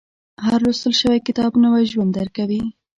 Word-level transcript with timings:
•هر 0.45 0.59
لوستل 0.65 0.93
شوی 1.01 1.19
کتاب، 1.27 1.51
نوی 1.63 1.83
ژوند 1.91 2.11
درکوي. 2.17 2.61